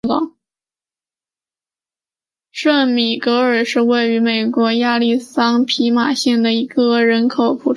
[2.49, 7.69] 圣米格尔是位于美国亚利桑那州皮马县的一个人口普查指定地区。